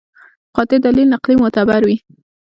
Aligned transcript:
قاطع 0.55 0.77
دلیل 0.85 1.07
نقلي 1.13 1.35
معتبر 1.41 1.81
وي. 1.87 1.95